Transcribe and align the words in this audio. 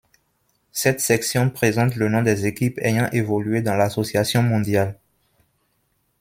Cette 0.71 0.99
section 0.99 1.51
présente 1.51 1.95
le 1.95 2.09
nom 2.09 2.23
des 2.23 2.47
équipes 2.47 2.79
ayant 2.81 3.07
évolué 3.11 3.61
dans 3.61 3.75
l'Association 3.75 4.41
mondiale. 4.41 4.97